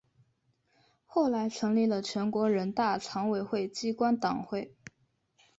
[1.05, 4.73] 后来成立了全国人大常委会机关党委。